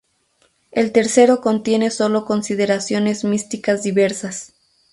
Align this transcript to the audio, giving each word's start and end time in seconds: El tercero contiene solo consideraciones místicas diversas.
El 0.71 0.93
tercero 0.93 1.41
contiene 1.41 1.91
solo 1.91 2.25
consideraciones 2.25 3.23
místicas 3.23 3.83
diversas. 3.83 4.53